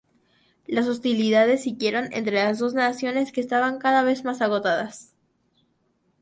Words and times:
Las 0.65 0.87
hostilidades 0.87 1.61
siguieron 1.61 2.11
entre 2.11 2.33
las 2.43 2.57
dos 2.57 2.73
naciones, 2.73 3.31
que 3.31 3.39
estaban 3.39 3.77
cada 3.77 4.01
vez 4.01 4.23
más 4.25 4.41
agotadas. 4.41 5.13